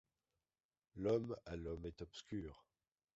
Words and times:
L’homme 0.95 1.35
à 1.45 1.55
l’homme 1.55 1.85
est 1.85 2.01
obscur. 2.01 2.65